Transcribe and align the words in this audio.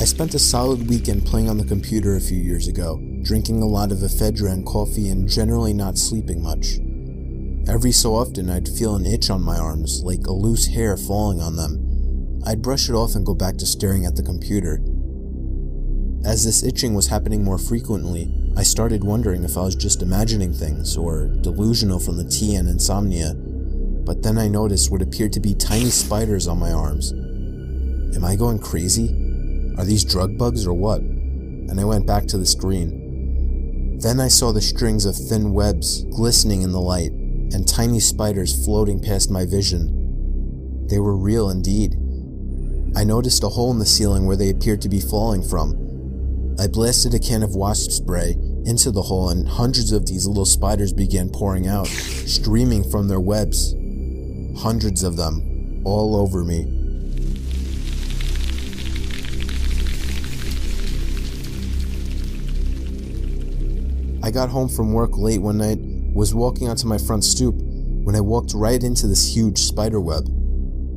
I 0.00 0.04
spent 0.04 0.32
a 0.32 0.38
solid 0.38 0.88
weekend 0.88 1.26
playing 1.26 1.50
on 1.50 1.58
the 1.58 1.64
computer 1.66 2.16
a 2.16 2.22
few 2.22 2.38
years 2.38 2.68
ago, 2.68 2.98
drinking 3.22 3.60
a 3.60 3.66
lot 3.66 3.92
of 3.92 3.98
ephedra 3.98 4.50
and 4.50 4.64
coffee 4.64 5.10
and 5.10 5.28
generally 5.28 5.74
not 5.74 5.98
sleeping 5.98 6.42
much. 6.42 6.78
Every 7.68 7.92
so 7.92 8.14
often 8.14 8.48
I'd 8.48 8.66
feel 8.66 8.96
an 8.96 9.04
itch 9.04 9.28
on 9.28 9.42
my 9.42 9.58
arms, 9.58 10.02
like 10.02 10.26
a 10.26 10.32
loose 10.32 10.68
hair 10.68 10.96
falling 10.96 11.42
on 11.42 11.56
them. 11.56 12.40
I'd 12.46 12.62
brush 12.62 12.88
it 12.88 12.94
off 12.94 13.14
and 13.14 13.26
go 13.26 13.34
back 13.34 13.58
to 13.58 13.66
staring 13.66 14.06
at 14.06 14.16
the 14.16 14.22
computer. 14.22 14.80
As 16.24 16.46
this 16.46 16.62
itching 16.62 16.94
was 16.94 17.08
happening 17.08 17.44
more 17.44 17.58
frequently, 17.58 18.32
I 18.56 18.62
started 18.62 19.04
wondering 19.04 19.44
if 19.44 19.58
I 19.58 19.64
was 19.64 19.76
just 19.76 20.00
imagining 20.00 20.54
things 20.54 20.96
or 20.96 21.28
delusional 21.28 22.00
from 22.00 22.16
the 22.16 22.24
tea 22.24 22.54
and 22.54 22.70
insomnia, 22.70 23.34
but 23.34 24.22
then 24.22 24.38
I 24.38 24.48
noticed 24.48 24.90
what 24.90 25.02
appeared 25.02 25.34
to 25.34 25.40
be 25.40 25.54
tiny 25.54 25.90
spiders 25.90 26.48
on 26.48 26.58
my 26.58 26.72
arms. 26.72 27.12
Am 28.16 28.24
I 28.24 28.34
going 28.34 28.60
crazy? 28.60 29.29
Are 29.78 29.84
these 29.84 30.04
drug 30.04 30.36
bugs 30.36 30.66
or 30.66 30.74
what? 30.74 31.00
And 31.00 31.78
I 31.78 31.84
went 31.84 32.06
back 32.06 32.26
to 32.26 32.38
the 32.38 32.46
screen. 32.46 33.98
Then 34.00 34.18
I 34.18 34.28
saw 34.28 34.52
the 34.52 34.62
strings 34.62 35.04
of 35.04 35.14
thin 35.14 35.52
webs 35.52 36.04
glistening 36.04 36.62
in 36.62 36.72
the 36.72 36.80
light 36.80 37.12
and 37.12 37.68
tiny 37.68 38.00
spiders 38.00 38.64
floating 38.64 39.00
past 39.00 39.30
my 39.30 39.44
vision. 39.44 40.86
They 40.88 40.98
were 40.98 41.16
real 41.16 41.50
indeed. 41.50 41.94
I 42.96 43.04
noticed 43.04 43.44
a 43.44 43.48
hole 43.48 43.70
in 43.70 43.78
the 43.78 43.86
ceiling 43.86 44.26
where 44.26 44.36
they 44.36 44.50
appeared 44.50 44.80
to 44.82 44.88
be 44.88 45.00
falling 45.00 45.42
from. 45.42 46.56
I 46.58 46.66
blasted 46.66 47.14
a 47.14 47.18
can 47.18 47.42
of 47.42 47.54
wasp 47.54 47.90
spray 47.90 48.36
into 48.64 48.90
the 48.90 49.02
hole 49.02 49.30
and 49.30 49.46
hundreds 49.46 49.92
of 49.92 50.06
these 50.06 50.26
little 50.26 50.44
spiders 50.44 50.92
began 50.92 51.28
pouring 51.28 51.66
out, 51.66 51.86
streaming 51.86 52.88
from 52.90 53.08
their 53.08 53.20
webs. 53.20 53.74
Hundreds 54.58 55.02
of 55.02 55.16
them, 55.16 55.82
all 55.84 56.16
over 56.16 56.42
me. 56.42 56.79
I 64.30 64.32
got 64.32 64.50
home 64.50 64.68
from 64.68 64.92
work 64.92 65.18
late 65.18 65.42
one 65.42 65.58
night, 65.58 65.80
was 66.14 66.36
walking 66.36 66.68
onto 66.68 66.86
my 66.86 66.98
front 66.98 67.24
stoop, 67.24 67.56
when 68.04 68.14
I 68.14 68.20
walked 68.20 68.54
right 68.54 68.80
into 68.80 69.08
this 69.08 69.34
huge 69.34 69.58
spider 69.58 70.00
web. 70.00 70.28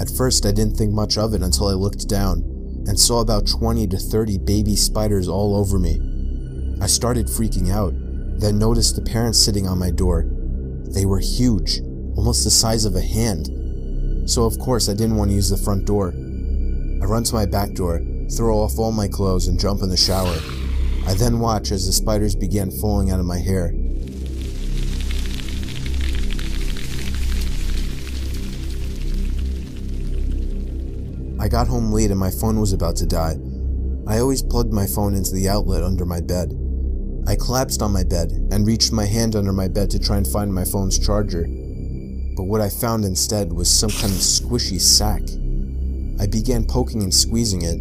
At 0.00 0.08
first, 0.08 0.46
I 0.46 0.52
didn't 0.52 0.76
think 0.76 0.92
much 0.92 1.18
of 1.18 1.34
it 1.34 1.42
until 1.42 1.66
I 1.66 1.72
looked 1.72 2.08
down 2.08 2.44
and 2.86 2.96
saw 2.96 3.18
about 3.18 3.48
20 3.48 3.88
to 3.88 3.96
30 3.98 4.38
baby 4.38 4.76
spiders 4.76 5.26
all 5.26 5.56
over 5.56 5.76
me. 5.76 5.98
I 6.80 6.86
started 6.86 7.26
freaking 7.26 7.68
out, 7.68 7.94
then 8.38 8.60
noticed 8.60 8.94
the 8.94 9.02
parents 9.02 9.40
sitting 9.40 9.66
on 9.66 9.76
my 9.76 9.90
door. 9.90 10.24
They 10.94 11.04
were 11.04 11.18
huge, 11.18 11.80
almost 12.14 12.44
the 12.44 12.50
size 12.52 12.84
of 12.84 12.94
a 12.94 13.02
hand. 13.02 13.50
So, 14.30 14.44
of 14.44 14.56
course, 14.60 14.88
I 14.88 14.94
didn't 14.94 15.16
want 15.16 15.30
to 15.30 15.34
use 15.34 15.50
the 15.50 15.56
front 15.56 15.84
door. 15.84 16.10
I 16.14 17.06
run 17.06 17.24
to 17.24 17.34
my 17.34 17.44
back 17.44 17.72
door, 17.72 18.00
throw 18.30 18.56
off 18.58 18.78
all 18.78 18.92
my 18.92 19.08
clothes, 19.08 19.48
and 19.48 19.58
jump 19.58 19.82
in 19.82 19.88
the 19.88 19.96
shower. 19.96 20.36
I 21.06 21.14
then 21.14 21.38
watch 21.38 21.70
as 21.70 21.86
the 21.86 21.92
spiders 21.92 22.34
began 22.34 22.70
falling 22.70 23.12
out 23.12 23.20
of 23.20 23.26
my 23.26 23.38
hair. 23.38 23.72
I 31.38 31.48
got 31.48 31.68
home 31.68 31.92
late 31.92 32.10
and 32.10 32.18
my 32.18 32.32
phone 32.32 32.58
was 32.58 32.72
about 32.72 32.96
to 32.96 33.06
die. 33.06 33.36
I 34.08 34.18
always 34.18 34.42
plugged 34.42 34.72
my 34.72 34.84
phone 34.84 35.14
into 35.14 35.32
the 35.32 35.48
outlet 35.48 35.84
under 35.84 36.04
my 36.04 36.20
bed. 36.20 36.58
I 37.28 37.36
collapsed 37.36 37.82
on 37.82 37.92
my 37.92 38.02
bed 38.02 38.32
and 38.50 38.66
reached 38.66 38.90
my 38.90 39.04
hand 39.04 39.36
under 39.36 39.52
my 39.52 39.68
bed 39.68 39.90
to 39.90 40.00
try 40.00 40.16
and 40.16 40.26
find 40.26 40.52
my 40.52 40.64
phone's 40.64 40.98
charger. 40.98 41.46
But 42.36 42.44
what 42.44 42.60
I 42.60 42.68
found 42.68 43.04
instead 43.04 43.52
was 43.52 43.70
some 43.70 43.90
kind 43.90 44.12
of 44.12 44.18
squishy 44.18 44.80
sack. 44.80 45.22
I 46.20 46.26
began 46.26 46.64
poking 46.64 47.04
and 47.04 47.14
squeezing 47.14 47.62
it 47.62 47.78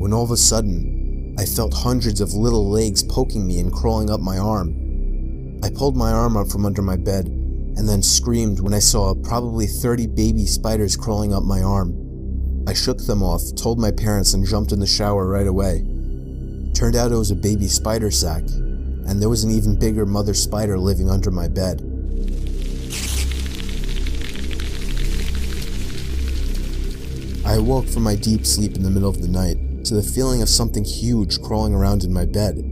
when 0.00 0.12
all 0.12 0.22
of 0.22 0.30
a 0.30 0.36
sudden 0.36 0.99
I 1.40 1.46
felt 1.46 1.72
hundreds 1.72 2.20
of 2.20 2.34
little 2.34 2.68
legs 2.68 3.02
poking 3.02 3.46
me 3.46 3.60
and 3.60 3.72
crawling 3.72 4.10
up 4.10 4.20
my 4.20 4.36
arm. 4.36 5.58
I 5.64 5.70
pulled 5.70 5.96
my 5.96 6.12
arm 6.12 6.36
up 6.36 6.50
from 6.50 6.66
under 6.66 6.82
my 6.82 6.96
bed 6.96 7.28
and 7.28 7.88
then 7.88 8.02
screamed 8.02 8.60
when 8.60 8.74
I 8.74 8.78
saw 8.78 9.14
probably 9.14 9.66
30 9.66 10.06
baby 10.08 10.44
spiders 10.44 10.98
crawling 10.98 11.32
up 11.32 11.42
my 11.42 11.62
arm. 11.62 11.94
I 12.68 12.74
shook 12.74 12.98
them 12.98 13.22
off, 13.22 13.40
told 13.56 13.78
my 13.78 13.90
parents, 13.90 14.34
and 14.34 14.44
jumped 14.44 14.72
in 14.72 14.80
the 14.80 14.86
shower 14.86 15.26
right 15.26 15.46
away. 15.46 15.78
Turned 16.74 16.94
out 16.94 17.10
it 17.10 17.16
was 17.16 17.30
a 17.30 17.36
baby 17.36 17.68
spider 17.68 18.10
sack, 18.10 18.42
and 18.42 19.18
there 19.18 19.30
was 19.30 19.42
an 19.42 19.50
even 19.50 19.78
bigger 19.78 20.04
mother 20.04 20.34
spider 20.34 20.78
living 20.78 21.08
under 21.08 21.30
my 21.30 21.48
bed. 21.48 21.80
I 27.46 27.54
awoke 27.54 27.88
from 27.88 28.02
my 28.02 28.14
deep 28.14 28.44
sleep 28.44 28.76
in 28.76 28.82
the 28.82 28.90
middle 28.90 29.08
of 29.08 29.22
the 29.22 29.28
night 29.28 29.56
to 29.84 29.94
the 29.94 30.02
feeling 30.02 30.42
of 30.42 30.48
something 30.48 30.84
huge 30.84 31.40
crawling 31.42 31.74
around 31.74 32.04
in 32.04 32.12
my 32.12 32.24
bed. 32.24 32.62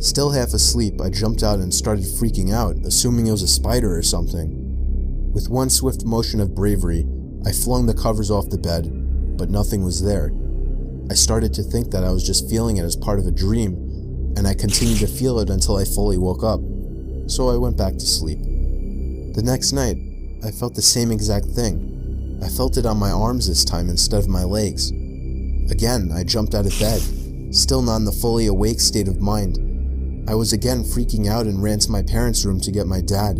Still 0.00 0.30
half 0.30 0.52
asleep, 0.52 1.00
I 1.00 1.10
jumped 1.10 1.42
out 1.42 1.60
and 1.60 1.72
started 1.72 2.04
freaking 2.04 2.52
out, 2.52 2.76
assuming 2.84 3.26
it 3.26 3.30
was 3.30 3.42
a 3.42 3.48
spider 3.48 3.96
or 3.96 4.02
something. 4.02 5.32
With 5.32 5.48
one 5.48 5.70
swift 5.70 6.04
motion 6.04 6.40
of 6.40 6.54
bravery, 6.54 7.06
I 7.46 7.52
flung 7.52 7.86
the 7.86 7.94
covers 7.94 8.30
off 8.30 8.50
the 8.50 8.58
bed, 8.58 8.90
but 9.38 9.50
nothing 9.50 9.84
was 9.84 10.02
there. 10.02 10.32
I 11.10 11.14
started 11.14 11.54
to 11.54 11.62
think 11.62 11.90
that 11.90 12.04
I 12.04 12.10
was 12.10 12.26
just 12.26 12.48
feeling 12.50 12.78
it 12.78 12.84
as 12.84 12.96
part 12.96 13.18
of 13.18 13.26
a 13.26 13.30
dream, 13.30 13.74
and 14.36 14.46
I 14.46 14.54
continued 14.54 15.00
to 15.00 15.06
feel 15.06 15.38
it 15.38 15.50
until 15.50 15.76
I 15.76 15.84
fully 15.84 16.18
woke 16.18 16.42
up, 16.42 16.60
so 17.26 17.48
I 17.48 17.56
went 17.56 17.76
back 17.76 17.94
to 17.94 18.06
sleep. 18.06 18.38
The 19.34 19.42
next 19.44 19.72
night, 19.72 19.96
I 20.44 20.50
felt 20.50 20.74
the 20.74 20.82
same 20.82 21.12
exact 21.12 21.46
thing. 21.46 22.40
I 22.42 22.48
felt 22.48 22.76
it 22.76 22.86
on 22.86 22.98
my 22.98 23.10
arms 23.10 23.46
this 23.46 23.64
time 23.64 23.88
instead 23.88 24.18
of 24.18 24.28
my 24.28 24.42
legs. 24.42 24.90
Again, 25.70 26.10
I 26.12 26.24
jumped 26.24 26.54
out 26.54 26.66
of 26.66 26.78
bed, 26.78 27.00
still 27.54 27.82
not 27.82 27.96
in 27.96 28.04
the 28.04 28.12
fully 28.12 28.46
awake 28.46 28.80
state 28.80 29.08
of 29.08 29.20
mind. 29.20 30.28
I 30.28 30.34
was 30.34 30.52
again 30.52 30.82
freaking 30.82 31.28
out 31.28 31.46
and 31.46 31.62
ran 31.62 31.78
to 31.80 31.90
my 31.90 32.02
parents' 32.02 32.44
room 32.44 32.60
to 32.60 32.72
get 32.72 32.86
my 32.86 33.00
dad. 33.00 33.38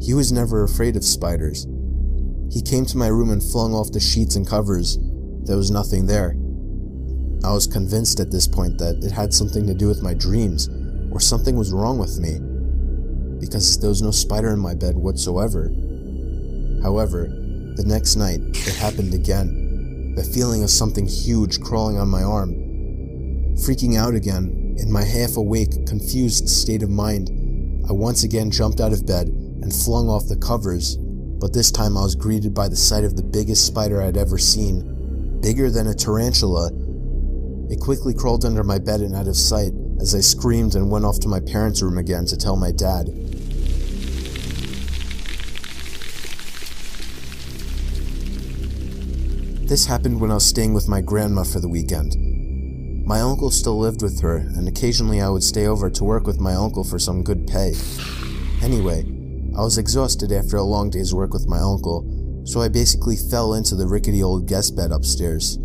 He 0.00 0.14
was 0.14 0.32
never 0.32 0.64
afraid 0.64 0.96
of 0.96 1.04
spiders. 1.04 1.66
He 2.50 2.60
came 2.60 2.84
to 2.86 2.98
my 2.98 3.08
room 3.08 3.30
and 3.30 3.42
flung 3.42 3.74
off 3.74 3.92
the 3.92 4.00
sheets 4.00 4.36
and 4.36 4.46
covers. 4.46 4.98
There 5.44 5.56
was 5.56 5.70
nothing 5.70 6.06
there. 6.06 6.36
I 7.44 7.52
was 7.52 7.66
convinced 7.66 8.20
at 8.20 8.30
this 8.30 8.46
point 8.46 8.78
that 8.78 9.02
it 9.02 9.10
had 9.10 9.32
something 9.32 9.66
to 9.66 9.74
do 9.74 9.88
with 9.88 10.02
my 10.02 10.14
dreams, 10.14 10.68
or 11.10 11.20
something 11.20 11.56
was 11.56 11.72
wrong 11.72 11.98
with 11.98 12.18
me, 12.18 12.38
because 13.40 13.78
there 13.78 13.90
was 13.90 14.02
no 14.02 14.10
spider 14.10 14.50
in 14.50 14.58
my 14.60 14.74
bed 14.74 14.96
whatsoever. 14.96 15.70
However, 16.82 17.28
the 17.76 17.84
next 17.86 18.16
night, 18.16 18.40
it 18.40 18.74
happened 18.74 19.14
again 19.14 19.61
the 20.14 20.24
feeling 20.24 20.62
of 20.62 20.70
something 20.70 21.06
huge 21.06 21.60
crawling 21.60 21.98
on 21.98 22.08
my 22.08 22.22
arm. 22.22 22.54
Freaking 23.56 23.98
out 23.98 24.14
again, 24.14 24.76
in 24.78 24.90
my 24.90 25.04
half 25.04 25.36
awake, 25.36 25.86
confused 25.86 26.48
state 26.48 26.82
of 26.82 26.90
mind, 26.90 27.30
I 27.88 27.92
once 27.92 28.22
again 28.22 28.50
jumped 28.50 28.80
out 28.80 28.92
of 28.92 29.06
bed 29.06 29.28
and 29.28 29.72
flung 29.72 30.08
off 30.08 30.28
the 30.28 30.36
covers, 30.36 30.96
but 30.96 31.52
this 31.52 31.70
time 31.70 31.96
I 31.96 32.02
was 32.02 32.14
greeted 32.14 32.54
by 32.54 32.68
the 32.68 32.76
sight 32.76 33.04
of 33.04 33.16
the 33.16 33.22
biggest 33.22 33.66
spider 33.66 34.02
I'd 34.02 34.16
ever 34.16 34.38
seen. 34.38 35.40
Bigger 35.40 35.70
than 35.70 35.88
a 35.88 35.94
tarantula. 35.94 36.70
It 37.70 37.80
quickly 37.80 38.14
crawled 38.14 38.44
under 38.44 38.62
my 38.62 38.78
bed 38.78 39.00
and 39.00 39.14
out 39.14 39.28
of 39.28 39.36
sight 39.36 39.72
as 40.00 40.14
I 40.14 40.20
screamed 40.20 40.74
and 40.74 40.90
went 40.90 41.04
off 41.04 41.20
to 41.20 41.28
my 41.28 41.40
parents' 41.40 41.82
room 41.82 41.98
again 41.98 42.26
to 42.26 42.36
tell 42.36 42.56
my 42.56 42.70
dad. 42.70 43.08
This 49.72 49.86
happened 49.86 50.20
when 50.20 50.30
I 50.30 50.34
was 50.34 50.44
staying 50.44 50.74
with 50.74 50.86
my 50.86 51.00
grandma 51.00 51.44
for 51.44 51.58
the 51.58 51.66
weekend. 51.66 52.14
My 53.06 53.20
uncle 53.22 53.50
still 53.50 53.78
lived 53.78 54.02
with 54.02 54.20
her, 54.20 54.36
and 54.36 54.68
occasionally 54.68 55.22
I 55.22 55.30
would 55.30 55.42
stay 55.42 55.66
over 55.66 55.88
to 55.88 56.04
work 56.04 56.26
with 56.26 56.38
my 56.38 56.52
uncle 56.52 56.84
for 56.84 56.98
some 56.98 57.22
good 57.22 57.46
pay. 57.46 57.72
Anyway, 58.62 59.00
I 59.56 59.62
was 59.62 59.78
exhausted 59.78 60.30
after 60.30 60.58
a 60.58 60.62
long 60.62 60.90
day's 60.90 61.14
work 61.14 61.32
with 61.32 61.48
my 61.48 61.58
uncle, 61.58 62.04
so 62.44 62.60
I 62.60 62.68
basically 62.68 63.16
fell 63.16 63.54
into 63.54 63.74
the 63.74 63.86
rickety 63.86 64.22
old 64.22 64.46
guest 64.46 64.76
bed 64.76 64.92
upstairs. 64.92 65.56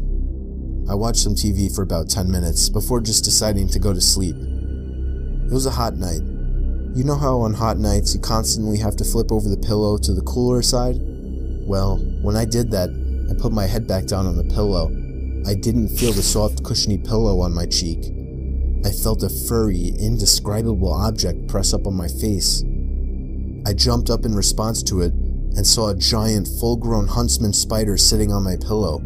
I 0.90 0.96
watched 0.96 1.20
some 1.20 1.36
TV 1.36 1.70
for 1.76 1.82
about 1.82 2.10
10 2.10 2.32
minutes 2.32 2.70
before 2.70 3.02
just 3.02 3.26
deciding 3.26 3.68
to 3.68 3.78
go 3.78 3.92
to 3.92 4.00
sleep. 4.00 4.38
It 4.38 5.52
was 5.52 5.66
a 5.66 5.72
hot 5.72 5.98
night. 5.98 6.22
You 6.96 7.04
know 7.04 7.18
how 7.18 7.42
on 7.42 7.54
hot 7.54 7.78
nights 7.78 8.16
you 8.16 8.22
constantly 8.22 8.78
have 8.78 8.96
to 8.96 9.04
flip 9.04 9.34
over 9.34 9.50
the 9.50 9.58
pillow 9.58 9.98
to 9.98 10.14
the 10.14 10.22
cooler 10.22 10.62
side? 10.62 10.96
Well, 11.68 11.98
when 12.22 12.38
I 12.38 12.46
did 12.46 12.72
that, 12.72 13.07
I 13.30 13.34
put 13.40 13.52
my 13.52 13.66
head 13.66 13.88
back 13.88 14.06
down 14.06 14.26
on 14.26 14.38
the 14.38 14.54
pillow. 14.54 14.90
I 15.46 15.54
didn't 15.54 15.90
feel 15.90 16.14
the 16.14 16.24
soft, 16.24 16.64
cushiony 16.64 16.98
pillow 16.98 17.40
on 17.42 17.54
my 17.54 17.66
cheek. 17.66 18.14
I 18.86 18.92
felt 18.92 19.24
a 19.24 19.30
furry, 19.30 19.94
indescribable 20.00 20.94
object 20.94 21.48
press 21.48 21.74
up 21.74 21.88
on 21.88 21.96
my 21.96 22.08
face. 22.08 22.64
I 23.66 23.74
jumped 23.74 24.10
up 24.10 24.26
in 24.26 24.34
response 24.34 24.82
to 24.84 25.02
it 25.02 25.14
and 25.14 25.66
saw 25.66 25.90
a 25.90 25.96
giant, 25.96 26.48
full 26.60 26.78
grown 26.78 27.08
huntsman 27.08 27.54
spider 27.54 27.98
sitting 27.98 28.32
on 28.32 28.44
my 28.44 28.56
pillow. 28.56 29.02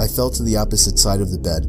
I 0.00 0.08
fell 0.08 0.30
to 0.30 0.42
the 0.42 0.56
opposite 0.56 0.98
side 0.98 1.20
of 1.20 1.30
the 1.30 1.38
bed, 1.38 1.64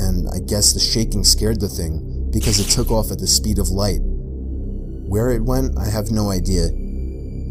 and 0.00 0.28
I 0.30 0.38
guess 0.40 0.72
the 0.72 0.80
shaking 0.80 1.24
scared 1.24 1.60
the 1.60 1.68
thing 1.68 2.30
because 2.32 2.58
it 2.60 2.72
took 2.72 2.90
off 2.90 3.10
at 3.10 3.18
the 3.18 3.26
speed 3.26 3.58
of 3.58 3.68
light. 3.70 4.00
Where 4.02 5.30
it 5.30 5.42
went, 5.42 5.78
I 5.78 5.88
have 5.88 6.10
no 6.10 6.30
idea. 6.30 6.66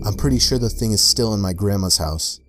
I'm 0.06 0.16
pretty 0.18 0.40
sure 0.40 0.60
the 0.60 0.70
thing 0.70 0.92
is 0.92 1.02
still 1.02 1.34
in 1.34 1.42
my 1.42 1.54
grandma's 1.54 1.98
house. 1.98 2.40